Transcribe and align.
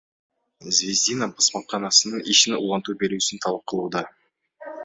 Звездина 0.77 1.27
басмакананын 1.33 2.25
ишин 2.35 2.57
уланта 2.65 2.99
берүүсүн 3.05 3.45
талап 3.45 3.67
кылууда. 3.75 4.07